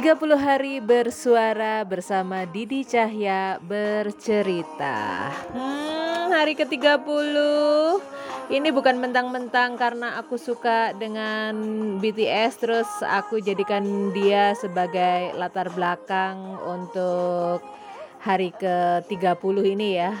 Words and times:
30 0.00 0.16
hari 0.40 0.80
bersuara 0.80 1.84
bersama 1.84 2.48
Didi 2.48 2.88
Cahya 2.88 3.60
bercerita. 3.60 5.28
Hmm, 5.52 6.32
hari 6.32 6.56
ke-30. 6.56 7.36
Ini 8.48 8.72
bukan 8.72 8.96
mentang-mentang 8.96 9.76
karena 9.76 10.16
aku 10.16 10.40
suka 10.40 10.96
dengan 10.96 11.52
BTS 12.00 12.64
terus 12.64 12.88
aku 13.04 13.44
jadikan 13.44 14.08
dia 14.16 14.56
sebagai 14.56 15.36
latar 15.36 15.68
belakang 15.68 16.56
untuk 16.64 17.60
hari 18.24 18.56
ke-30 18.56 19.56
ini 19.68 20.00
ya. 20.00 20.16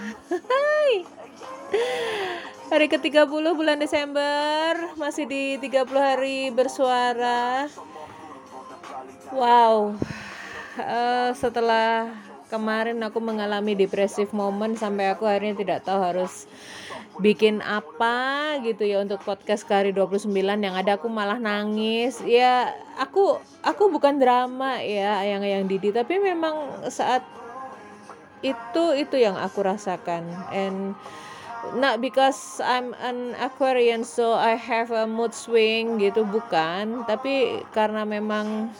hari 2.68 2.84
ke-30 2.84 3.44
bulan 3.56 3.80
Desember 3.80 4.76
masih 5.00 5.24
di 5.24 5.56
30 5.56 5.88
hari 5.96 6.52
bersuara. 6.52 7.64
Wow. 9.30 9.94
Uh, 10.74 11.30
setelah 11.38 12.10
kemarin 12.50 12.98
aku 12.98 13.22
mengalami 13.22 13.78
depresif 13.78 14.34
moment 14.34 14.74
sampai 14.74 15.14
aku 15.14 15.22
akhirnya 15.22 15.54
tidak 15.54 15.86
tahu 15.86 16.02
harus 16.02 16.50
bikin 17.22 17.62
apa 17.62 18.58
gitu 18.66 18.82
ya 18.82 18.98
untuk 18.98 19.22
podcast 19.22 19.62
kari 19.62 19.94
29 19.94 20.34
yang 20.34 20.74
ada 20.74 20.98
aku 20.98 21.06
malah 21.06 21.38
nangis. 21.38 22.18
Ya 22.26 22.74
aku 22.98 23.38
aku 23.62 23.86
bukan 23.94 24.18
drama 24.18 24.82
ya 24.82 25.22
yang 25.22 25.46
yang 25.46 25.64
Didi 25.70 25.94
tapi 25.94 26.18
memang 26.18 26.86
saat 26.90 27.22
itu 28.42 28.98
itu 28.98 29.14
yang 29.14 29.38
aku 29.38 29.62
rasakan. 29.62 30.26
And 30.50 30.98
not 31.78 32.02
because 32.02 32.58
I'm 32.58 32.98
an 32.98 33.38
Aquarian 33.38 34.02
so 34.02 34.34
I 34.34 34.58
have 34.58 34.90
a 34.90 35.06
mood 35.06 35.38
swing 35.38 36.02
gitu 36.02 36.26
bukan. 36.26 37.06
Tapi 37.06 37.62
karena 37.70 38.02
memang 38.02 38.74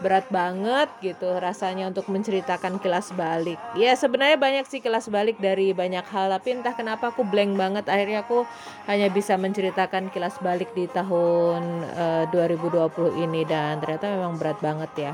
berat 0.00 0.26
banget 0.32 0.88
gitu 1.04 1.36
rasanya 1.38 1.92
untuk 1.92 2.08
menceritakan 2.08 2.80
kilas 2.80 3.12
balik. 3.12 3.60
Ya 3.76 3.92
sebenarnya 3.92 4.40
banyak 4.40 4.64
sih 4.66 4.80
kilas 4.80 5.12
balik 5.12 5.36
dari 5.36 5.76
banyak 5.76 6.04
hal 6.08 6.32
tapi 6.32 6.56
entah 6.56 6.72
kenapa 6.72 7.12
aku 7.12 7.22
blank 7.22 7.54
banget 7.54 7.84
akhirnya 7.86 8.24
aku 8.24 8.48
hanya 8.88 9.12
bisa 9.12 9.36
menceritakan 9.36 10.08
kilas 10.08 10.40
balik 10.40 10.72
di 10.72 10.88
tahun 10.88 11.84
uh, 11.94 12.24
eh, 12.24 12.32
2020 12.32 13.24
ini 13.28 13.44
dan 13.44 13.78
ternyata 13.84 14.08
memang 14.08 14.40
berat 14.40 14.58
banget 14.64 14.90
ya. 14.96 15.12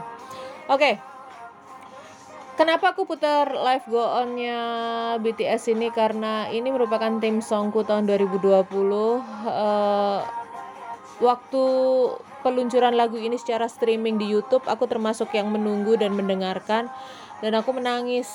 Oke. 0.70 0.80
Okay. 0.80 0.94
Kenapa 2.56 2.96
aku 2.96 3.04
putar 3.04 3.52
live 3.52 3.84
go 3.92 4.00
onnya 4.00 4.56
BTS 5.20 5.76
ini 5.76 5.92
karena 5.92 6.48
ini 6.48 6.72
merupakan 6.72 7.20
tim 7.20 7.44
songku 7.44 7.84
tahun 7.84 8.08
2020 8.08 8.48
uh, 8.48 9.20
eh, 9.44 10.20
waktu 11.20 11.64
peluncuran 12.46 12.94
lagu 12.94 13.18
ini 13.18 13.34
secara 13.34 13.66
streaming 13.66 14.22
di 14.22 14.30
YouTube, 14.30 14.62
aku 14.70 14.86
termasuk 14.86 15.34
yang 15.34 15.50
menunggu 15.50 15.98
dan 15.98 16.14
mendengarkan 16.14 16.86
dan 17.42 17.52
aku 17.58 17.74
menangis 17.74 18.30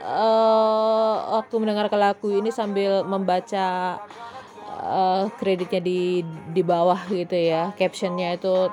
uh, 0.00 1.36
waktu 1.36 1.54
mendengarkan 1.60 2.00
lagu 2.00 2.32
ini 2.32 2.48
sambil 2.48 3.04
membaca 3.04 4.00
uh, 4.80 5.28
kreditnya 5.36 5.84
di 5.84 6.24
di 6.24 6.62
bawah 6.64 7.04
gitu 7.12 7.36
ya. 7.36 7.76
Captionnya 7.76 8.40
itu 8.40 8.72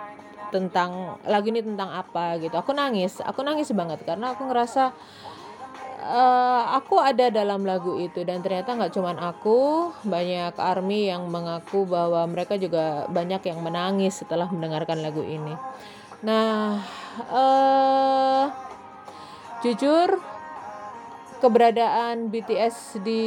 tentang 0.56 1.20
lagu 1.28 1.52
ini 1.52 1.60
tentang 1.60 1.92
apa 1.92 2.40
gitu. 2.40 2.56
Aku 2.56 2.72
nangis, 2.72 3.20
aku 3.20 3.44
nangis 3.44 3.68
banget 3.76 4.00
karena 4.08 4.32
aku 4.32 4.48
ngerasa 4.48 4.96
uh, 6.02 6.76
aku 6.76 6.98
ada 6.98 7.30
dalam 7.30 7.64
lagu 7.64 8.02
itu 8.02 8.26
dan 8.26 8.42
ternyata 8.42 8.74
nggak 8.74 8.94
cuman 8.94 9.18
aku 9.22 9.90
banyak 10.04 10.58
army 10.58 11.08
yang 11.14 11.30
mengaku 11.30 11.86
bahwa 11.86 12.26
mereka 12.26 12.58
juga 12.58 13.06
banyak 13.08 13.42
yang 13.46 13.62
menangis 13.62 14.20
setelah 14.26 14.50
mendengarkan 14.50 15.00
lagu 15.00 15.22
ini. 15.22 15.54
Nah 16.26 16.82
uh, 17.30 18.46
jujur 19.62 20.18
keberadaan 21.42 22.30
BTS 22.30 23.02
di 23.02 23.24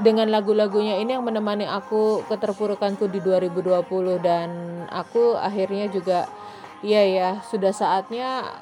dengan 0.00 0.32
lagu-lagunya 0.32 0.96
ini 1.04 1.12
yang 1.12 1.24
menemani 1.24 1.68
aku 1.68 2.24
keterpurukanku 2.24 3.12
di 3.12 3.20
2020 3.20 4.24
dan 4.24 4.48
aku 4.88 5.36
akhirnya 5.36 5.92
juga 5.92 6.24
iya 6.80 7.04
ya 7.04 7.30
sudah 7.44 7.76
saatnya 7.76 8.56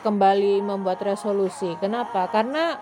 kembali 0.00 0.64
membuat 0.64 1.04
resolusi. 1.04 1.76
Kenapa? 1.78 2.28
Karena 2.32 2.80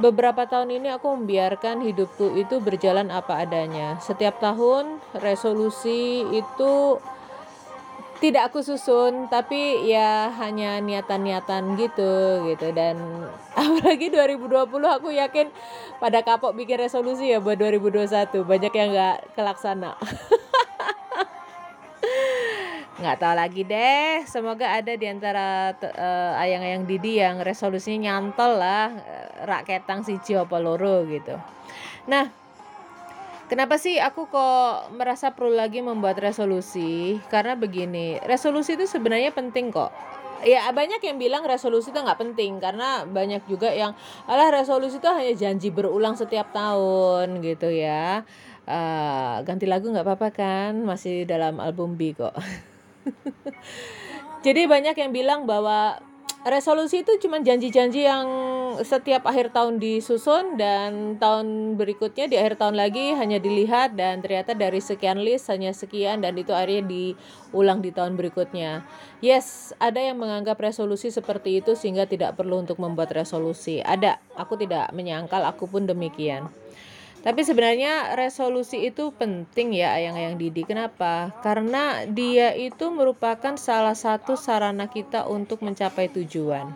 beberapa 0.00 0.48
tahun 0.48 0.80
ini 0.80 0.88
aku 0.96 1.12
membiarkan 1.12 1.84
hidupku 1.84 2.36
itu 2.40 2.60
berjalan 2.64 3.12
apa 3.12 3.44
adanya. 3.44 4.00
Setiap 4.00 4.40
tahun 4.40 5.00
resolusi 5.20 6.24
itu 6.32 6.96
tidak 8.22 8.54
aku 8.54 8.62
susun 8.62 9.26
tapi 9.26 9.82
ya 9.90 10.30
hanya 10.38 10.78
niatan-niatan 10.78 11.74
gitu 11.74 12.46
gitu 12.54 12.70
dan 12.70 12.94
apalagi 13.58 14.14
2020 14.14 14.62
aku 14.78 15.10
yakin 15.10 15.50
pada 15.98 16.22
kapok 16.22 16.54
bikin 16.54 16.78
resolusi 16.78 17.34
ya 17.34 17.42
buat 17.42 17.58
2021 17.58 18.46
banyak 18.46 18.72
yang 18.78 18.88
nggak 18.94 19.18
kelaksana 19.34 19.98
nggak 23.02 23.18
tahu 23.18 23.34
lagi 23.34 23.62
deh 23.66 24.22
semoga 24.24 24.78
ada 24.78 24.94
di 24.94 25.06
antara 25.10 25.74
uh, 25.74 26.38
ayang-ayang 26.38 26.86
Didi 26.86 27.18
yang 27.18 27.42
resolusinya 27.42 28.14
nyantol 28.14 28.62
lah 28.62 28.94
uh, 28.94 29.28
raketang 29.44 30.06
si 30.06 30.16
apa 30.38 30.56
loro 30.62 31.02
gitu 31.10 31.34
nah 32.06 32.42
Kenapa 33.52 33.76
sih 33.76 34.00
aku 34.00 34.32
kok 34.32 34.96
merasa 34.96 35.36
perlu 35.36 35.52
lagi 35.52 35.84
membuat 35.84 36.16
resolusi? 36.16 37.20
Karena 37.28 37.52
begini, 37.52 38.16
resolusi 38.24 38.80
itu 38.80 38.88
sebenarnya 38.88 39.28
penting 39.28 39.68
kok. 39.68 39.92
Ya 40.40 40.64
banyak 40.72 41.04
yang 41.04 41.20
bilang 41.20 41.44
resolusi 41.44 41.92
itu 41.92 42.00
nggak 42.00 42.16
penting 42.16 42.64
karena 42.64 43.04
banyak 43.04 43.44
juga 43.44 43.68
yang 43.68 43.92
alah 44.24 44.56
resolusi 44.56 44.96
itu 44.96 45.04
hanya 45.04 45.36
janji 45.36 45.68
berulang 45.68 46.16
setiap 46.16 46.48
tahun 46.56 47.44
gitu 47.44 47.68
ya. 47.68 48.24
Uh, 48.64 49.44
ganti 49.44 49.68
lagu 49.68 49.84
nggak 49.84 50.08
apa-apa 50.08 50.32
kan? 50.32 50.72
Masih 50.88 51.28
dalam 51.28 51.60
album 51.60 52.00
B 52.00 52.16
kok. 52.16 52.32
Jadi 54.46 54.66
banyak 54.66 54.96
yang 54.98 55.12
bilang 55.14 55.46
bahwa 55.46 56.02
resolusi 56.42 57.06
itu 57.06 57.22
cuma 57.22 57.38
janji-janji 57.38 58.02
yang 58.02 58.26
setiap 58.82 59.28
akhir 59.28 59.54
tahun 59.54 59.78
disusun 59.78 60.58
dan 60.58 61.20
tahun 61.20 61.78
berikutnya 61.78 62.26
di 62.26 62.36
akhir 62.40 62.58
tahun 62.58 62.74
lagi 62.74 63.14
hanya 63.14 63.38
dilihat 63.38 63.94
dan 63.94 64.24
ternyata 64.24 64.56
dari 64.56 64.80
sekian 64.82 65.22
list 65.22 65.52
hanya 65.52 65.70
sekian 65.70 66.24
dan 66.24 66.34
itu 66.34 66.50
akhirnya 66.50 66.82
diulang 66.88 67.84
di 67.84 67.94
tahun 67.94 68.18
berikutnya. 68.18 68.82
Yes, 69.22 69.70
ada 69.78 70.02
yang 70.02 70.18
menganggap 70.18 70.58
resolusi 70.58 71.14
seperti 71.14 71.62
itu 71.62 71.78
sehingga 71.78 72.08
tidak 72.10 72.34
perlu 72.34 72.64
untuk 72.64 72.82
membuat 72.82 73.14
resolusi. 73.14 73.78
Ada, 73.78 74.18
aku 74.34 74.58
tidak 74.58 74.90
menyangkal, 74.90 75.46
aku 75.46 75.70
pun 75.70 75.86
demikian. 75.86 76.50
Tapi 77.22 77.46
sebenarnya 77.46 78.18
resolusi 78.18 78.90
itu 78.90 79.14
penting 79.14 79.78
ya 79.78 79.94
ayang-ayang 79.94 80.34
Didi. 80.34 80.66
Kenapa? 80.66 81.30
Karena 81.46 82.02
dia 82.10 82.50
itu 82.58 82.90
merupakan 82.90 83.54
salah 83.54 83.94
satu 83.94 84.34
sarana 84.34 84.90
kita 84.90 85.30
untuk 85.30 85.62
mencapai 85.62 86.10
tujuan. 86.10 86.74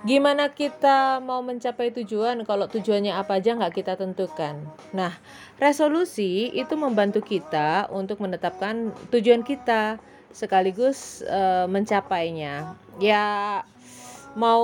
Gimana 0.00 0.48
kita 0.48 1.20
mau 1.20 1.44
mencapai 1.44 1.92
tujuan 1.92 2.40
kalau 2.48 2.64
tujuannya 2.72 3.12
apa 3.12 3.36
aja 3.36 3.52
nggak 3.52 3.84
kita 3.84 4.00
tentukan. 4.00 4.64
Nah, 4.96 5.12
resolusi 5.60 6.48
itu 6.56 6.72
membantu 6.72 7.20
kita 7.20 7.84
untuk 7.92 8.16
menetapkan 8.24 8.96
tujuan 9.12 9.44
kita 9.44 10.00
sekaligus 10.32 11.20
e, 11.20 11.68
mencapainya. 11.68 12.78
Ya 12.96 13.60
mau 14.38 14.62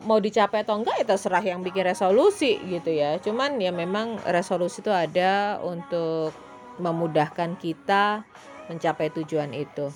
mau 0.00 0.16
dicapai 0.16 0.64
atau 0.64 0.80
enggak 0.80 1.04
ya 1.04 1.06
terserah 1.16 1.44
yang 1.44 1.60
bikin 1.60 1.84
resolusi 1.84 2.56
gitu 2.68 2.90
ya. 2.92 3.20
Cuman 3.20 3.60
ya 3.60 3.72
memang 3.74 4.16
resolusi 4.24 4.80
itu 4.80 4.92
ada 4.92 5.60
untuk 5.60 6.32
memudahkan 6.80 7.60
kita 7.60 8.24
mencapai 8.72 9.12
tujuan 9.20 9.52
itu. 9.52 9.92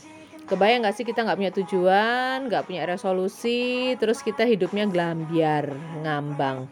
Kebayang 0.47 0.87
nggak 0.87 0.95
sih 0.95 1.03
kita 1.03 1.27
nggak 1.27 1.39
punya 1.43 1.53
tujuan 1.59 2.47
nggak 2.47 2.71
punya 2.71 2.87
resolusi 2.87 3.99
terus 3.99 4.23
kita 4.23 4.47
hidupnya 4.47 4.87
gelambiar 4.87 5.75
ngambang. 6.05 6.69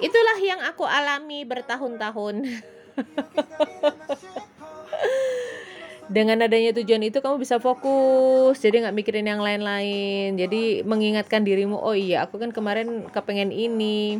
Itulah 0.00 0.38
yang 0.40 0.64
aku 0.64 0.88
alami 0.88 1.44
bertahun-tahun 1.44 2.40
dengan 6.10 6.42
adanya 6.42 6.74
tujuan 6.74 7.06
itu 7.06 7.22
kamu 7.22 7.38
bisa 7.38 7.62
fokus. 7.62 8.58
Jadi 8.58 8.82
nggak 8.82 8.96
mikirin 8.98 9.30
yang 9.30 9.38
lain-lain. 9.38 10.34
Jadi 10.34 10.82
mengingatkan 10.82 11.46
dirimu 11.46 11.78
oh 11.78 11.94
iya 11.94 12.26
aku 12.26 12.42
kan 12.42 12.50
kemarin 12.50 13.06
kepengen 13.14 13.54
ini 13.54 14.18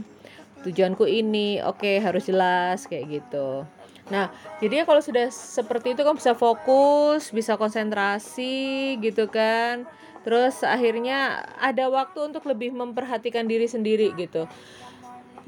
tujuanku 0.63 1.05
ini. 1.11 1.59
Oke 1.67 1.83
okay, 1.83 1.97
harus 1.99 2.31
jelas 2.31 2.87
kayak 2.87 3.21
gitu. 3.21 3.67
Nah 4.15 4.31
jadi 4.63 4.83
ya 4.83 4.85
kalau 4.87 5.03
sudah 5.03 5.35
seperti 5.35 5.99
itu 5.99 6.07
kamu 6.07 6.23
bisa 6.23 6.39
fokus 6.39 7.35
bisa 7.35 7.59
konsentrasi 7.59 8.95
gitu 9.03 9.27
kan. 9.27 9.83
Terus 10.23 10.63
akhirnya 10.63 11.43
ada 11.59 11.91
waktu 11.91 12.31
untuk 12.31 12.47
lebih 12.47 12.71
memperhatikan 12.71 13.51
diri 13.51 13.67
sendiri 13.67 14.15
gitu. 14.15 14.47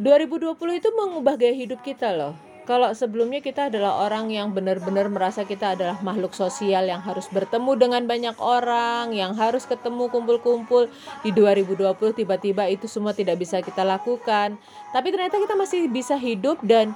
2020 0.02 0.58
itu 0.58 0.88
mengubah 0.90 1.38
gaya 1.38 1.54
hidup 1.54 1.84
kita 1.86 2.10
loh 2.10 2.51
kalau 2.62 2.94
sebelumnya 2.94 3.42
kita 3.42 3.66
adalah 3.66 4.06
orang 4.06 4.30
yang 4.30 4.54
benar-benar 4.54 5.10
merasa 5.10 5.42
kita 5.42 5.74
adalah 5.74 5.98
makhluk 6.00 6.30
sosial 6.30 6.86
yang 6.86 7.02
harus 7.02 7.26
bertemu 7.28 7.74
dengan 7.74 8.02
banyak 8.06 8.36
orang, 8.38 9.10
yang 9.10 9.34
harus 9.34 9.66
ketemu 9.66 10.06
kumpul-kumpul 10.08 10.86
di 11.26 11.30
2020 11.34 11.90
tiba-tiba 12.14 12.70
itu 12.70 12.86
semua 12.86 13.10
tidak 13.10 13.42
bisa 13.42 13.58
kita 13.58 13.82
lakukan. 13.82 14.54
Tapi 14.94 15.08
ternyata 15.10 15.42
kita 15.42 15.54
masih 15.58 15.90
bisa 15.90 16.14
hidup 16.14 16.62
dan 16.62 16.94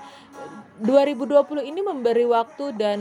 2020 0.76 1.72
ini 1.72 1.80
memberi 1.80 2.28
waktu 2.28 2.76
dan 2.76 3.00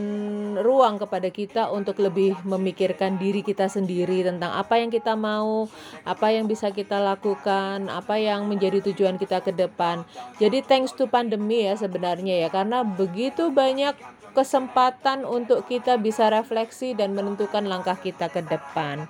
ruang 0.56 0.96
kepada 0.96 1.28
kita 1.28 1.68
untuk 1.68 2.00
lebih 2.00 2.32
memikirkan 2.48 3.20
diri 3.20 3.44
kita 3.44 3.68
sendiri 3.68 4.24
tentang 4.24 4.56
apa 4.56 4.80
yang 4.80 4.88
kita 4.88 5.20
mau, 5.20 5.68
apa 6.08 6.32
yang 6.32 6.48
bisa 6.48 6.72
kita 6.72 7.04
lakukan, 7.04 7.92
apa 7.92 8.16
yang 8.16 8.48
menjadi 8.48 8.80
tujuan 8.80 9.20
kita 9.20 9.44
ke 9.44 9.52
depan. 9.52 10.08
Jadi 10.40 10.64
thanks 10.64 10.96
to 10.96 11.12
pandemi 11.12 11.68
ya 11.68 11.76
sebenarnya 11.76 12.48
ya 12.48 12.50
karena 12.54 12.88
begitu 12.88 13.52
banyak 13.52 14.00
kesempatan 14.32 15.28
untuk 15.28 15.68
kita 15.68 16.00
bisa 16.00 16.32
refleksi 16.32 16.96
dan 16.96 17.12
menentukan 17.12 17.68
langkah 17.68 18.00
kita 18.00 18.32
ke 18.32 18.40
depan. 18.44 19.08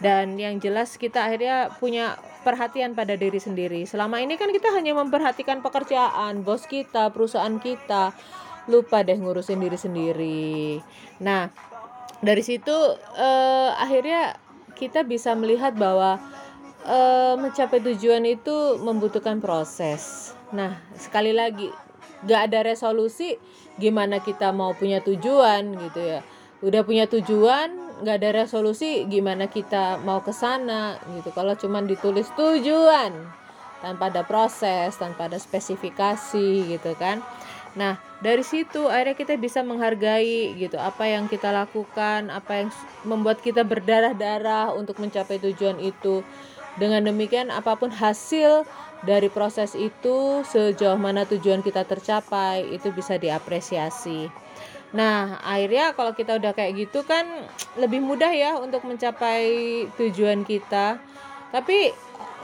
Dan 0.00 0.34
yang 0.40 0.58
jelas 0.58 0.96
kita 0.96 1.28
akhirnya 1.28 1.74
punya 1.76 2.16
perhatian 2.42 2.96
pada 2.96 3.14
diri 3.16 3.38
sendiri. 3.38 3.84
Selama 3.84 4.20
ini 4.20 4.36
kan 4.40 4.50
kita 4.50 4.72
hanya 4.72 4.96
memperhatikan 4.96 5.60
pekerjaan, 5.60 6.42
bos 6.44 6.64
kita, 6.64 7.12
perusahaan 7.12 7.60
kita, 7.60 8.12
lupa 8.68 9.02
deh 9.04 9.16
ngurusin 9.16 9.60
diri 9.60 9.78
sendiri. 9.78 10.50
Nah, 11.24 11.48
dari 12.20 12.42
situ 12.44 12.76
eh, 13.16 13.70
akhirnya 13.76 14.36
kita 14.76 15.04
bisa 15.04 15.32
melihat 15.36 15.76
bahwa 15.76 16.20
eh, 16.84 17.34
mencapai 17.36 17.80
tujuan 17.80 18.24
itu 18.24 18.80
membutuhkan 18.80 19.40
proses. 19.40 20.32
Nah, 20.50 20.80
sekali 20.98 21.30
lagi, 21.30 21.70
gak 22.26 22.50
ada 22.50 22.66
resolusi 22.66 23.38
gimana 23.80 24.20
kita 24.20 24.52
mau 24.52 24.76
punya 24.76 25.00
tujuan 25.00 25.76
gitu 25.88 26.00
ya. 26.00 26.20
Udah 26.60 26.84
punya 26.84 27.08
tujuan, 27.08 27.72
nggak 28.04 28.16
ada 28.20 28.30
resolusi 28.44 29.08
gimana 29.08 29.48
kita 29.48 29.96
mau 30.04 30.20
ke 30.20 30.32
sana 30.32 31.00
gitu. 31.16 31.32
Kalau 31.32 31.56
cuman 31.56 31.88
ditulis 31.88 32.28
tujuan 32.36 33.12
tanpa 33.80 34.12
ada 34.12 34.22
proses 34.28 34.92
tanpa 35.00 35.32
ada 35.32 35.40
spesifikasi 35.40 36.68
gitu 36.68 36.92
kan. 37.00 37.24
Nah 37.76 37.96
dari 38.20 38.44
situ 38.44 38.92
akhirnya 38.92 39.16
kita 39.16 39.40
bisa 39.40 39.64
menghargai 39.64 40.52
gitu 40.60 40.76
apa 40.76 41.08
yang 41.08 41.32
kita 41.32 41.48
lakukan 41.48 42.28
apa 42.28 42.64
yang 42.64 42.68
membuat 43.08 43.40
kita 43.40 43.64
berdarah-darah 43.64 44.76
untuk 44.76 45.00
mencapai 45.00 45.40
tujuan 45.40 45.80
itu. 45.80 46.20
Dengan 46.76 47.08
demikian 47.08 47.48
apa 47.48 47.74
pun 47.80 47.88
hasil 47.88 48.68
dari 49.00 49.32
proses 49.32 49.72
itu 49.72 50.44
sejauh 50.44 51.00
mana 51.00 51.24
tujuan 51.24 51.64
kita 51.64 51.88
tercapai 51.88 52.68
itu 52.68 52.92
bisa 52.92 53.16
diapresiasi 53.16 54.28
Nah, 54.90 55.38
akhirnya 55.46 55.94
kalau 55.94 56.12
kita 56.14 56.42
udah 56.42 56.50
kayak 56.50 56.74
gitu 56.86 57.06
kan 57.06 57.26
lebih 57.78 58.02
mudah 58.02 58.30
ya 58.34 58.58
untuk 58.58 58.82
mencapai 58.82 59.86
tujuan 59.94 60.42
kita. 60.42 60.98
Tapi 61.54 61.94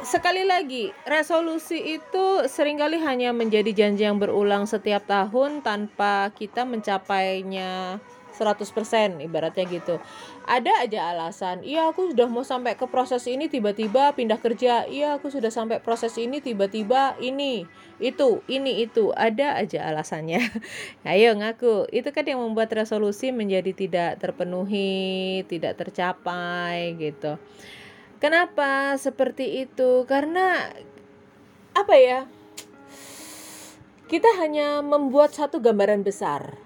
sekali 0.06 0.46
lagi, 0.46 0.94
resolusi 1.06 1.98
itu 1.98 2.46
sering 2.46 2.78
kali 2.78 3.02
hanya 3.02 3.34
menjadi 3.34 3.70
janji 3.74 4.06
yang 4.06 4.22
berulang 4.22 4.66
setiap 4.66 5.02
tahun 5.10 5.66
tanpa 5.66 6.30
kita 6.34 6.62
mencapainya 6.62 7.98
100% 8.36 9.24
ibaratnya 9.24 9.64
gitu. 9.64 9.96
Ada 10.44 10.84
aja 10.84 11.00
alasan. 11.16 11.64
Iya, 11.64 11.88
aku 11.88 12.12
sudah 12.12 12.28
mau 12.28 12.44
sampai 12.44 12.76
ke 12.76 12.84
proses 12.84 13.24
ini 13.24 13.48
tiba-tiba 13.48 14.12
pindah 14.12 14.36
kerja. 14.36 14.84
Iya, 14.84 15.16
aku 15.16 15.32
sudah 15.32 15.48
sampai 15.48 15.80
proses 15.80 16.12
ini 16.20 16.44
tiba-tiba 16.44 17.16
ini, 17.18 17.64
itu, 17.96 18.44
ini 18.46 18.84
itu. 18.84 19.16
Ada 19.16 19.56
aja 19.56 19.88
alasannya. 19.88 20.44
Ayo 21.08 21.32
ngaku. 21.32 21.88
Itu 21.88 22.12
kan 22.12 22.28
yang 22.28 22.44
membuat 22.44 22.68
resolusi 22.76 23.32
menjadi 23.32 23.72
tidak 23.72 24.20
terpenuhi, 24.20 25.42
tidak 25.48 25.80
tercapai 25.80 26.92
gitu. 27.00 27.40
Kenapa 28.20 29.00
seperti 29.00 29.64
itu? 29.64 30.04
Karena 30.04 30.68
apa 31.72 31.94
ya? 31.96 32.28
Kita 34.06 34.38
hanya 34.38 34.86
membuat 34.86 35.34
satu 35.34 35.58
gambaran 35.58 36.06
besar 36.06 36.65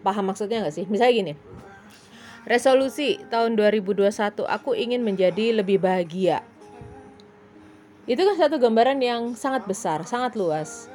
Paham 0.00 0.32
maksudnya 0.32 0.64
nggak 0.64 0.74
sih? 0.74 0.84
Misalnya 0.88 1.14
gini. 1.14 1.34
Resolusi 2.46 3.18
tahun 3.26 3.58
2021 3.58 4.06
aku 4.46 4.70
ingin 4.78 5.02
menjadi 5.02 5.58
lebih 5.58 5.82
bahagia. 5.82 6.46
Itu 8.06 8.22
kan 8.22 8.38
satu 8.38 8.62
gambaran 8.62 9.02
yang 9.02 9.34
sangat 9.34 9.66
besar, 9.66 10.06
sangat 10.06 10.38
luas. 10.38 10.86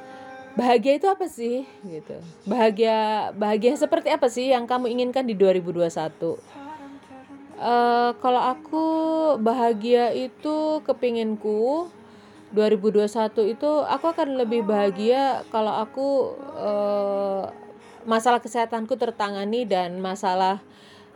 Bahagia 0.56 0.96
itu 0.96 1.08
apa 1.12 1.28
sih? 1.28 1.68
Gitu. 1.84 2.16
Bahagia 2.48 3.30
bahagia 3.36 3.76
seperti 3.76 4.08
apa 4.12 4.32
sih 4.32 4.48
yang 4.48 4.64
kamu 4.64 4.88
inginkan 4.96 5.28
di 5.28 5.36
2021? 5.36 5.84
Uh, 5.84 6.36
eh, 7.60 8.10
kalau 8.16 8.42
aku 8.48 8.86
bahagia 9.40 10.12
itu 10.16 10.80
kepinginku 10.88 11.92
2021 12.52 13.56
itu 13.56 13.70
aku 13.88 14.12
akan 14.12 14.36
lebih 14.44 14.60
bahagia 14.64 15.40
kalau 15.48 15.72
aku 15.72 16.36
uh, 16.52 17.48
masalah 18.04 18.42
kesehatanku 18.42 18.94
tertangani 18.98 19.66
dan 19.66 19.98
masalah 20.02 20.62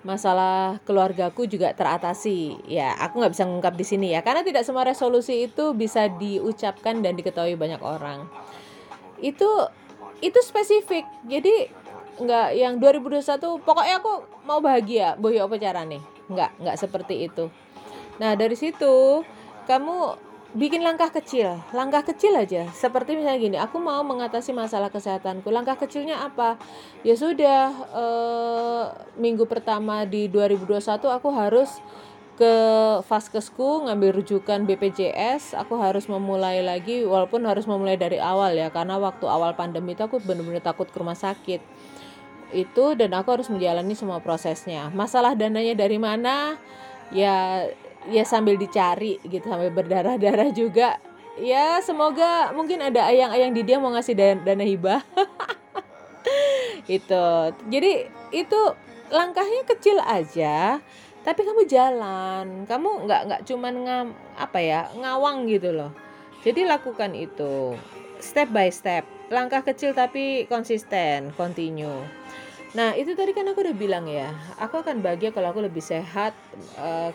masalah 0.06 0.78
keluargaku 0.86 1.50
juga 1.50 1.74
teratasi. 1.74 2.62
Ya, 2.70 2.94
aku 2.94 3.18
nggak 3.18 3.32
bisa 3.34 3.42
mengungkap 3.42 3.74
di 3.74 3.82
sini 3.82 4.14
ya, 4.14 4.22
karena 4.22 4.46
tidak 4.46 4.62
semua 4.62 4.86
resolusi 4.86 5.50
itu 5.50 5.74
bisa 5.74 6.06
diucapkan 6.06 7.02
dan 7.02 7.18
diketahui 7.18 7.58
banyak 7.58 7.82
orang. 7.82 8.30
Itu 9.18 9.66
itu 10.22 10.38
spesifik. 10.46 11.04
Jadi 11.26 11.68
nggak 12.16 12.48
yang 12.56 12.80
2021 12.80 13.60
pokoknya 13.60 14.00
aku 14.00 14.12
mau 14.46 14.62
bahagia, 14.62 15.18
boyo 15.18 15.50
apa 15.50 15.58
carane? 15.58 16.00
Nggak, 16.30 16.50
nggak 16.62 16.76
seperti 16.78 17.26
itu. 17.26 17.50
Nah, 18.16 18.38
dari 18.38 18.56
situ 18.56 19.26
kamu 19.66 20.25
bikin 20.56 20.80
langkah 20.80 21.12
kecil, 21.12 21.60
langkah 21.76 22.00
kecil 22.00 22.32
aja. 22.32 22.64
Seperti 22.72 23.12
misalnya 23.12 23.38
gini, 23.38 23.58
aku 23.60 23.76
mau 23.76 24.00
mengatasi 24.00 24.56
masalah 24.56 24.88
kesehatanku. 24.88 25.52
Langkah 25.52 25.76
kecilnya 25.76 26.24
apa? 26.24 26.56
Ya 27.04 27.12
sudah, 27.12 27.76
e, 27.92 28.04
minggu 29.20 29.44
pertama 29.44 30.08
di 30.08 30.32
2021 30.32 31.12
aku 31.12 31.28
harus 31.28 31.68
ke 32.40 32.54
Faskesku 33.04 33.84
ngambil 33.84 34.24
rujukan 34.24 34.64
BPJS. 34.64 35.52
Aku 35.60 35.76
harus 35.76 36.08
memulai 36.08 36.64
lagi, 36.64 37.04
walaupun 37.04 37.44
harus 37.44 37.68
memulai 37.68 38.00
dari 38.00 38.16
awal 38.16 38.56
ya, 38.56 38.72
karena 38.72 38.96
waktu 38.96 39.28
awal 39.28 39.52
pandemi 39.52 39.92
itu 39.92 40.08
aku 40.08 40.25
benar-benar 40.25 40.64
takut 40.64 40.88
ke 40.88 40.96
rumah 40.96 41.16
sakit 41.16 41.60
itu 42.54 42.94
dan 42.94 43.10
aku 43.10 43.34
harus 43.34 43.50
menjalani 43.50 43.98
semua 43.98 44.22
prosesnya. 44.22 44.86
Masalah 44.94 45.34
dananya 45.34 45.75
dari 45.75 45.98
mana? 45.98 46.54
Ya 47.10 47.66
ya 48.10 48.22
sambil 48.26 48.54
dicari 48.56 49.18
gitu 49.26 49.46
sambil 49.46 49.70
berdarah-darah 49.70 50.50
juga. 50.54 50.98
Ya 51.36 51.84
semoga 51.84 52.50
mungkin 52.56 52.80
ada 52.80 53.04
ayang-ayang 53.12 53.52
di 53.52 53.60
dia 53.60 53.76
mau 53.76 53.92
ngasih 53.92 54.16
dana, 54.16 54.40
dana 54.40 54.64
hibah. 54.64 55.04
Itu 56.86 57.52
jadi 57.66 58.08
itu 58.30 58.60
langkahnya 59.10 59.62
kecil 59.66 59.98
aja 60.02 60.78
tapi 61.26 61.42
kamu 61.42 61.66
jalan. 61.66 62.46
Kamu 62.70 63.04
nggak 63.04 63.20
nggak 63.26 63.42
cuman 63.50 63.75
ngam 63.82 64.06
apa 64.38 64.58
ya 64.62 64.80
ngawang 64.94 65.50
gitu 65.50 65.75
loh. 65.75 65.90
Jadi 66.46 66.62
lakukan 66.62 67.10
itu 67.18 67.75
step 68.22 68.54
by 68.54 68.70
step. 68.70 69.02
Langkah 69.34 69.66
kecil 69.66 69.90
tapi 69.90 70.46
konsisten 70.46 71.34
continue. 71.34 72.06
Nah 72.78 72.94
itu 72.94 73.18
tadi 73.18 73.34
kan 73.34 73.50
aku 73.50 73.66
udah 73.66 73.75
bilang 73.75 74.06
ya 74.06 74.30
aku 74.62 74.86
akan 74.86 75.02
bahagia 75.02 75.34
kalau 75.34 75.50
aku 75.50 75.66
lebih 75.66 75.82
sehat 75.82 76.30
uh, 76.78 77.10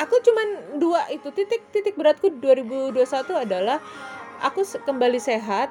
aku 0.00 0.16
cuman 0.24 0.78
dua 0.80 1.08
itu 1.12 1.28
titik 1.34 1.68
titik 1.74 1.94
beratku 1.98 2.32
2021 2.40 2.96
adalah 3.48 3.78
aku 4.40 4.64
kembali 4.64 5.20
sehat 5.20 5.68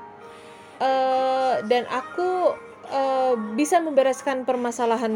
uh, 0.82 1.62
dan 1.66 1.86
aku 1.90 2.56
uh, 2.92 3.34
bisa 3.58 3.82
membereskan 3.82 4.44
permasalahan 4.48 5.14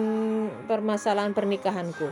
permasalahan 0.65 1.33
pernikahanku. 1.35 2.09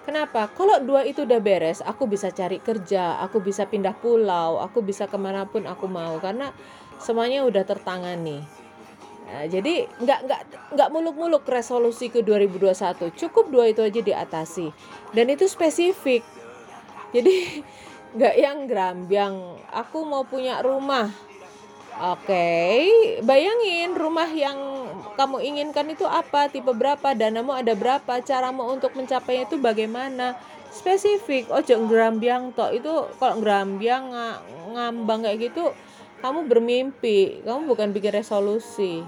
Kenapa? 0.00 0.48
Kalau 0.56 0.80
dua 0.80 1.04
itu 1.04 1.28
udah 1.28 1.38
beres, 1.44 1.84
aku 1.84 2.08
bisa 2.08 2.32
cari 2.32 2.56
kerja, 2.58 3.20
aku 3.20 3.44
bisa 3.44 3.68
pindah 3.68 3.92
pulau, 4.00 4.58
aku 4.58 4.80
bisa 4.80 5.04
ke 5.06 5.18
mana 5.20 5.44
pun 5.44 5.68
aku 5.68 5.86
mau 5.86 6.16
karena 6.18 6.56
semuanya 6.96 7.44
udah 7.44 7.62
tertangani. 7.68 8.40
Nah, 9.30 9.46
jadi 9.46 9.86
nggak 9.86 10.20
nggak 10.26 10.42
nggak 10.74 10.88
muluk-muluk 10.90 11.46
resolusi 11.46 12.10
ke 12.10 12.18
2021. 12.26 13.14
Cukup 13.14 13.46
dua 13.46 13.70
itu 13.70 13.78
aja 13.78 14.02
diatasi. 14.02 14.74
Dan 15.14 15.30
itu 15.30 15.46
spesifik. 15.46 16.26
Jadi 17.14 17.62
nggak 18.18 18.34
yang 18.34 18.58
yang 19.06 19.34
Aku 19.70 20.02
mau 20.02 20.26
punya 20.26 20.58
rumah. 20.66 21.14
Oke, 22.00 22.32
okay. 22.32 22.78
bayangin 23.20 23.92
rumah 23.92 24.24
yang 24.32 24.56
kamu 25.20 25.44
inginkan 25.44 25.84
itu 25.92 26.08
apa, 26.08 26.48
tipe 26.48 26.72
berapa, 26.72 27.12
danamu 27.12 27.52
ada 27.52 27.76
berapa, 27.76 28.24
caramu 28.24 28.72
untuk 28.72 28.96
mencapainya 28.96 29.44
itu 29.44 29.60
bagaimana, 29.60 30.32
spesifik. 30.72 31.52
Oh, 31.52 31.60
jangan 31.60 31.92
gerambiang 31.92 32.56
toh 32.56 32.72
itu 32.72 33.04
kalau 33.20 33.44
gerambiang 33.44 34.16
ngambang 34.72 35.28
kayak 35.28 35.52
gitu, 35.52 35.76
kamu 36.24 36.48
bermimpi, 36.48 37.44
kamu 37.44 37.68
bukan 37.68 37.92
bikin 37.92 38.16
resolusi 38.16 39.04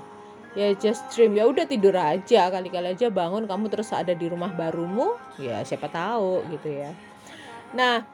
ya 0.52 0.72
just 0.76 1.08
dream. 1.12 1.36
Ya 1.36 1.48
udah 1.48 1.64
tidur 1.64 1.96
aja 1.96 2.52
kali-kali 2.52 2.92
aja 2.92 3.08
bangun 3.08 3.48
kamu 3.48 3.72
terus 3.72 3.92
ada 3.92 4.12
di 4.12 4.26
rumah 4.28 4.52
barumu 4.52 5.16
ya 5.40 5.64
siapa 5.64 5.88
tahu 5.88 6.44
gitu 6.52 6.68
ya. 6.68 6.90
Nah 7.72 8.04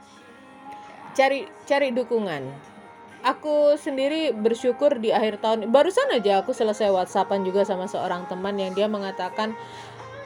cari 1.14 1.46
cari 1.66 1.90
dukungan. 1.90 2.70
Aku 3.18 3.74
sendiri 3.74 4.30
bersyukur 4.30 5.02
di 5.02 5.10
akhir 5.10 5.42
tahun 5.42 5.74
barusan 5.74 6.06
aja 6.14 6.38
aku 6.38 6.54
selesai 6.54 6.94
whatsappan 6.94 7.42
juga 7.42 7.66
sama 7.66 7.90
seorang 7.90 8.30
teman 8.30 8.54
yang 8.54 8.70
dia 8.78 8.86
mengatakan 8.86 9.58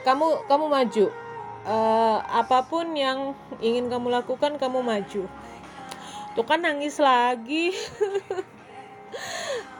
kamu 0.05 0.45
kamu 0.47 0.67
maju. 0.69 1.07
Uh, 1.63 2.19
apa 2.27 2.67
pun 2.67 2.91
yang 2.99 3.39
ingin 3.63 3.87
kamu 3.87 4.13
lakukan 4.13 4.61
kamu 4.61 4.85
maju. 4.85 5.25
Tuh 6.33 6.45
kan 6.49 6.65
nangis 6.65 6.97
lagi 7.01 7.73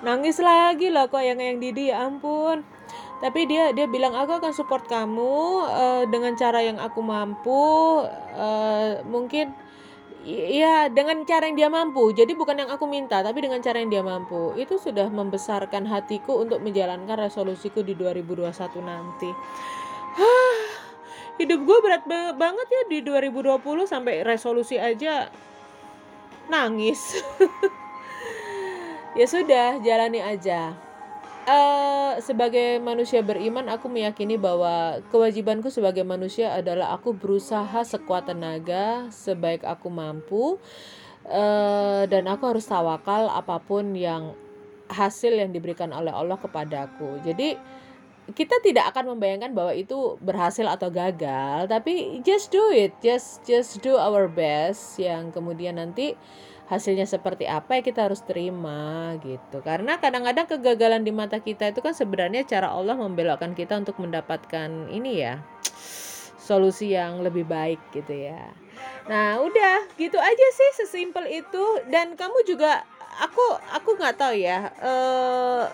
nangis 0.03 0.43
lagi 0.43 0.91
lah 0.91 1.07
kok 1.07 1.23
yang 1.23 1.39
yang 1.39 1.59
Didi 1.63 1.91
ya 1.91 2.07
ampun. 2.07 2.67
Tapi 3.23 3.47
dia 3.47 3.71
dia 3.71 3.87
bilang 3.87 4.19
aku 4.19 4.43
akan 4.43 4.51
support 4.51 4.91
kamu 4.91 5.63
uh, 5.71 6.03
dengan 6.11 6.35
cara 6.35 6.59
yang 6.59 6.83
aku 6.83 6.99
mampu 7.07 8.03
uh, 8.35 8.99
mungkin 9.07 9.55
ya 10.27 10.91
dengan 10.91 11.23
cara 11.23 11.47
yang 11.47 11.55
dia 11.55 11.71
mampu. 11.71 12.11
Jadi 12.11 12.35
bukan 12.35 12.67
yang 12.67 12.71
aku 12.75 12.91
minta 12.91 13.23
tapi 13.23 13.47
dengan 13.47 13.63
cara 13.63 13.79
yang 13.79 13.95
dia 13.95 14.03
mampu. 14.03 14.59
Itu 14.59 14.83
sudah 14.83 15.07
membesarkan 15.07 15.87
hatiku 15.87 16.43
untuk 16.43 16.59
menjalankan 16.67 17.15
resolusiku 17.31 17.87
di 17.87 17.95
2021 17.95 18.51
nanti. 18.83 19.31
Hidup 21.41 21.61
gue 21.65 21.79
berat 21.81 22.05
banget 22.37 22.69
ya 22.69 22.83
di 22.91 22.99
2020 23.07 23.63
sampai 23.89 24.21
resolusi 24.27 24.77
aja 24.77 25.33
nangis 26.51 27.23
ya 29.13 29.27
sudah 29.29 29.81
jalani 29.81 30.21
aja. 30.21 30.77
Uh, 31.43 32.23
sebagai 32.23 32.79
manusia 32.79 33.19
beriman 33.19 33.67
aku 33.67 33.91
meyakini 33.91 34.39
bahwa 34.39 35.03
kewajibanku 35.11 35.75
sebagai 35.75 36.07
manusia 36.07 36.55
adalah 36.55 36.95
aku 36.95 37.19
berusaha 37.19 37.83
sekuat 37.83 38.31
tenaga 38.31 39.11
sebaik 39.11 39.67
aku 39.67 39.91
mampu 39.91 40.63
uh, 41.27 42.07
dan 42.07 42.31
aku 42.31 42.47
harus 42.47 42.63
tawakal 42.63 43.27
apa 43.27 43.59
pun 43.59 43.91
yang 43.91 44.39
hasil 44.87 45.35
yang 45.35 45.51
diberikan 45.51 45.91
oleh 45.91 46.15
Allah 46.15 46.39
kepadaku 46.39 47.19
jadi 47.27 47.59
kita 48.31 48.63
tidak 48.63 48.95
akan 48.95 49.19
membayangkan 49.19 49.51
bahwa 49.51 49.75
itu 49.75 50.15
berhasil 50.23 50.63
atau 50.71 50.95
gagal 50.95 51.67
tapi 51.67 52.23
just 52.23 52.55
do 52.55 52.71
it. 52.71 52.95
Just 53.03 53.43
just 53.43 53.83
do 53.83 53.99
our 53.99 54.31
best 54.31 54.95
yang 55.03 55.35
kemudian 55.35 55.83
nanti 55.83 56.15
hasilnya 56.73 57.05
seperti 57.05 57.45
apa 57.45 57.77
ya 57.77 57.83
kita 57.85 58.09
harus 58.09 58.25
terima 58.25 59.13
gitu. 59.21 59.61
Karena 59.61 60.01
kadang-kadang 60.01 60.49
kegagalan 60.49 61.05
di 61.05 61.13
mata 61.13 61.37
kita 61.37 61.69
itu 61.69 61.85
kan 61.85 61.93
sebenarnya 61.93 62.49
cara 62.49 62.73
Allah 62.73 62.97
membelokkan 62.97 63.53
kita 63.53 63.77
untuk 63.77 64.01
mendapatkan 64.01 64.89
ini 64.89 65.21
ya 65.21 65.45
solusi 66.41 66.97
yang 66.97 67.21
lebih 67.21 67.45
baik 67.45 67.93
gitu 67.93 68.17
ya. 68.33 68.57
Nah 69.05 69.45
udah 69.45 69.85
gitu 70.01 70.17
aja 70.17 70.47
sih 70.57 70.71
sesimpel 70.81 71.29
itu. 71.29 71.65
Dan 71.93 72.17
kamu 72.17 72.41
juga 72.49 72.81
aku 73.21 73.45
aku 73.77 74.01
nggak 74.01 74.17
tahu 74.17 74.35
ya 74.41 74.73
eh, 74.81 75.65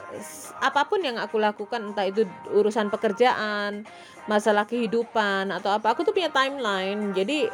apa 0.59 0.83
pun 0.91 0.99
yang 0.99 1.23
aku 1.23 1.39
lakukan 1.39 1.95
entah 1.95 2.11
itu 2.11 2.27
urusan 2.51 2.91
pekerjaan 2.91 3.87
masalah 4.27 4.67
kehidupan 4.67 5.55
atau 5.55 5.71
apa 5.71 5.95
aku 5.95 6.03
tuh 6.03 6.11
punya 6.11 6.35
timeline. 6.35 7.15
Jadi 7.15 7.47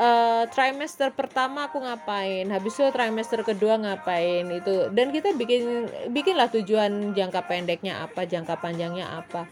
uh, 0.00 0.44
trimester 0.48 1.12
pertama 1.12 1.68
aku 1.68 1.84
ngapain? 1.84 2.48
Habis 2.48 2.80
itu 2.80 2.88
trimester 2.90 3.44
kedua 3.44 3.76
ngapain? 3.76 4.48
Itu. 4.48 4.88
Dan 4.90 5.12
kita 5.12 5.36
bikin 5.36 5.86
bikinlah 6.10 6.48
tujuan 6.48 7.12
jangka 7.12 7.44
pendeknya 7.44 8.08
apa 8.08 8.24
jangka 8.24 8.58
panjangnya 8.58 9.20
apa. 9.20 9.46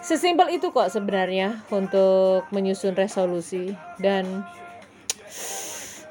Sesimpel 0.00 0.56
itu 0.56 0.72
kok 0.72 0.92
sebenarnya 0.92 1.64
untuk 1.72 2.48
menyusun 2.52 2.92
resolusi. 2.96 3.72
Dan 3.96 4.44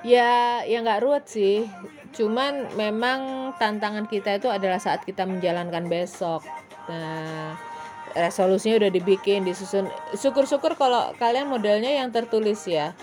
ya 0.02 0.66
ya 0.66 0.78
nggak 0.82 1.02
ruwet 1.06 1.26
sih. 1.30 1.70
Cuman 2.10 2.74
memang 2.74 3.54
tantangan 3.62 4.10
kita 4.10 4.42
itu 4.42 4.50
adalah 4.50 4.82
saat 4.82 5.06
kita 5.06 5.30
menjalankan 5.30 5.86
besok. 5.86 6.42
Nah 6.90 7.54
resolusinya 8.18 8.82
udah 8.82 8.92
dibikin 8.94 9.46
disusun. 9.46 9.86
Syukur-syukur 10.18 10.74
kalau 10.74 11.14
kalian 11.22 11.46
modelnya 11.46 11.94
yang 12.02 12.10
tertulis 12.10 12.66
ya 12.66 12.98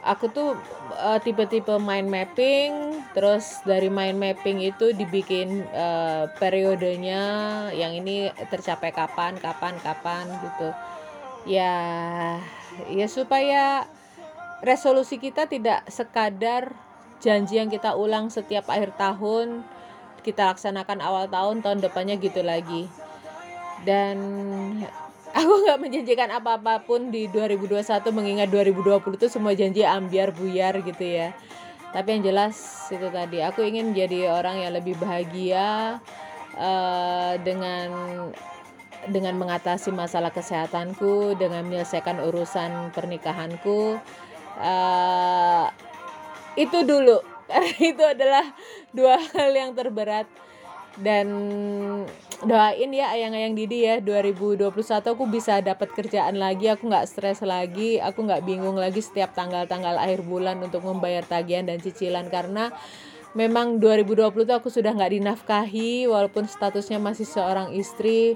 aku 0.00 0.32
tuh 0.32 0.56
uh, 0.96 1.18
tipe-tipe 1.20 1.72
mind 1.76 2.08
mapping 2.08 3.00
terus 3.12 3.60
dari 3.68 3.92
mind 3.92 4.16
mapping 4.16 4.64
itu 4.64 4.96
dibikin 4.96 5.64
uh, 5.74 6.30
periodenya 6.40 7.22
yang 7.74 7.92
ini 7.92 8.32
tercapai 8.48 8.92
kapan 8.94 9.36
kapan 9.36 9.76
kapan 9.80 10.24
gitu. 10.40 10.68
Ya 11.48 11.74
ya 12.92 13.06
supaya 13.08 13.88
resolusi 14.60 15.16
kita 15.16 15.48
tidak 15.48 15.88
sekadar 15.88 16.76
janji 17.20 17.60
yang 17.60 17.68
kita 17.68 17.96
ulang 17.96 18.32
setiap 18.32 18.68
akhir 18.68 18.96
tahun 18.96 19.64
kita 20.20 20.52
laksanakan 20.52 21.00
awal 21.00 21.24
tahun 21.28 21.64
tahun 21.64 21.80
depannya 21.80 22.16
gitu 22.20 22.44
lagi. 22.44 22.88
Dan 23.80 24.16
aku 25.34 25.52
nggak 25.66 25.78
menjanjikan 25.80 26.30
apa-apapun 26.34 27.14
di 27.14 27.30
2021 27.30 27.86
mengingat 28.10 28.48
2020 28.50 29.18
itu 29.18 29.26
semua 29.30 29.52
janji 29.54 29.86
ambiar 29.86 30.34
buyar 30.34 30.82
gitu 30.82 31.04
ya. 31.04 31.34
Tapi 31.90 32.18
yang 32.18 32.22
jelas 32.30 32.86
itu 32.94 33.06
tadi 33.10 33.42
aku 33.42 33.66
ingin 33.66 33.90
jadi 33.90 34.30
orang 34.30 34.62
yang 34.62 34.72
lebih 34.78 34.94
bahagia 34.98 35.98
uh, 36.54 37.34
dengan 37.42 37.90
dengan 39.10 39.34
mengatasi 39.40 39.90
masalah 39.90 40.30
kesehatanku 40.30 41.34
dengan 41.40 41.66
menyelesaikan 41.66 42.20
urusan 42.20 42.94
pernikahanku. 42.94 43.98
Uh, 44.60 45.66
itu 46.54 46.84
dulu. 46.84 47.22
Itu 47.90 48.06
adalah 48.06 48.46
dua 48.94 49.18
hal 49.18 49.50
yang 49.50 49.74
terberat 49.74 50.30
dan 50.98 51.28
doain 52.42 52.90
ya 52.90 53.12
ayang-ayang 53.12 53.52
Didi 53.52 53.84
ya 53.84 54.00
2021 54.00 54.72
aku 55.12 55.24
bisa 55.28 55.60
dapat 55.60 55.92
kerjaan 55.92 56.40
lagi 56.40 56.72
aku 56.72 56.88
nggak 56.88 57.06
stres 57.06 57.44
lagi 57.44 58.00
aku 58.00 58.24
nggak 58.24 58.42
bingung 58.48 58.74
lagi 58.80 59.04
setiap 59.04 59.36
tanggal-tanggal 59.36 59.94
akhir 60.00 60.24
bulan 60.24 60.58
untuk 60.64 60.82
membayar 60.82 61.22
tagihan 61.22 61.68
dan 61.68 61.78
cicilan. 61.78 62.26
Karena 62.32 62.72
memang 63.36 63.78
2020 63.78 64.48
tuh 64.48 64.56
aku 64.56 64.68
sudah 64.72 64.90
nggak 64.90 65.20
dinafkahi 65.20 66.10
walaupun 66.10 66.50
statusnya 66.50 66.98
masih 66.98 67.28
seorang 67.28 67.70
istri 67.76 68.34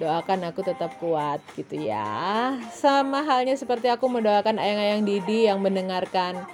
doakan 0.00 0.48
aku 0.48 0.64
tetap 0.64 0.96
kuat 0.98 1.44
gitu 1.54 1.76
ya. 1.76 2.56
Sama 2.72 3.22
halnya 3.22 3.54
seperti 3.54 3.92
aku 3.92 4.08
mendoakan 4.08 4.56
ayang-ayang 4.56 5.04
Didi 5.04 5.46
yang 5.46 5.60
mendengarkan 5.60 6.48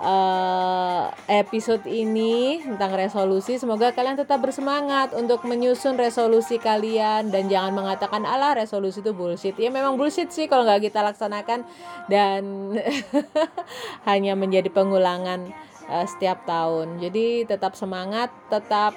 uh, 0.00 1.08
episode 1.28 1.84
ini 1.88 2.60
tentang 2.60 2.92
resolusi. 2.96 3.56
Semoga 3.56 3.92
kalian 3.92 4.20
tetap 4.20 4.40
bersemangat 4.44 5.16
untuk 5.16 5.44
menyusun 5.48 5.96
resolusi 5.96 6.60
kalian 6.60 7.32
dan 7.32 7.48
jangan 7.48 7.72
mengatakan 7.72 8.22
Allah 8.28 8.56
resolusi 8.56 9.00
itu 9.00 9.16
bullshit. 9.16 9.56
Ya 9.56 9.72
memang 9.72 9.96
bullshit 9.96 10.28
sih 10.32 10.46
kalau 10.48 10.68
nggak 10.68 10.92
kita 10.92 11.00
laksanakan 11.00 11.64
dan 12.12 12.42
hanya 14.08 14.36
menjadi 14.36 14.68
pengulangan 14.68 15.48
uh, 15.88 16.06
setiap 16.06 16.44
tahun. 16.44 17.00
Jadi 17.00 17.48
tetap 17.48 17.72
semangat, 17.74 18.28
tetap 18.52 18.96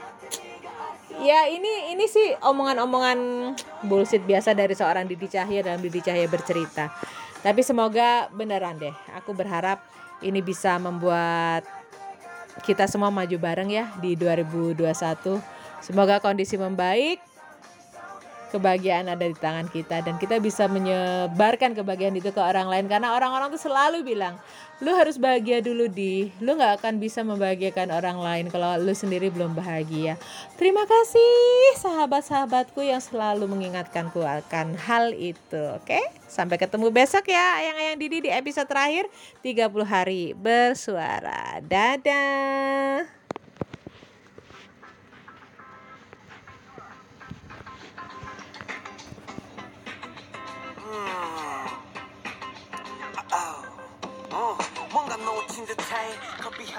ya 1.20 1.52
ini 1.52 1.92
ini 1.92 2.08
sih 2.08 2.32
omongan-omongan 2.40 3.20
bullshit 3.88 4.24
biasa 4.24 4.56
dari 4.56 4.72
seorang 4.72 5.04
Didi 5.04 5.28
Cahya 5.28 5.64
dalam 5.64 5.80
Didi 5.84 6.00
Cahya 6.04 6.28
bercerita. 6.28 6.92
Tapi 7.40 7.64
semoga 7.64 8.28
beneran 8.36 8.76
deh. 8.76 8.92
Aku 9.16 9.32
berharap 9.32 9.80
ini 10.26 10.44
bisa 10.44 10.76
membuat 10.82 11.64
kita 12.66 12.86
semua 12.92 13.08
maju 13.12 13.36
bareng 13.40 13.70
ya 13.72 13.86
di 14.04 14.20
2021. 14.20 15.40
Semoga 15.80 16.20
kondisi 16.20 16.60
membaik, 16.60 17.24
kebahagiaan 18.50 19.08
ada 19.08 19.26
di 19.26 19.38
tangan 19.38 19.70
kita 19.70 20.02
dan 20.02 20.18
kita 20.18 20.42
bisa 20.42 20.66
menyebarkan 20.66 21.78
kebahagiaan 21.78 22.18
itu 22.18 22.34
ke 22.34 22.42
orang 22.42 22.68
lain. 22.68 22.90
Karena 22.90 23.14
orang-orang 23.14 23.54
tuh 23.54 23.62
selalu 23.70 24.02
bilang 24.02 24.36
lu 24.80 24.96
harus 24.96 25.20
bahagia 25.20 25.60
dulu 25.60 25.92
di. 25.92 26.32
Lu 26.40 26.56
nggak 26.56 26.84
akan 26.84 26.98
bisa 26.98 27.22
membahagiakan 27.22 27.92
orang 27.92 28.18
lain 28.20 28.46
kalau 28.50 28.80
lu 28.80 28.92
sendiri 28.96 29.28
belum 29.30 29.54
bahagia. 29.54 30.16
Terima 30.56 30.84
kasih 30.88 31.32
sahabat-sahabatku 31.80 32.80
yang 32.82 33.04
selalu 33.04 33.46
mengingatkanku 33.48 34.24
akan 34.24 34.76
hal 34.80 35.12
itu 35.14 35.60
oke? 35.76 36.00
Sampai 36.26 36.58
ketemu 36.58 36.90
besok 36.90 37.28
ya 37.28 37.60
ayang-ayang 37.60 37.98
Didi 38.00 38.18
di 38.28 38.32
episode 38.32 38.70
terakhir 38.72 39.06
30 39.44 39.84
hari 39.86 40.32
bersuara. 40.34 41.60
Dadah 41.60 43.19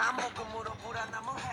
i'm 0.00 0.16
hoping 0.18 0.52
more 0.52 0.64
people 0.64 0.96
are 0.96 1.50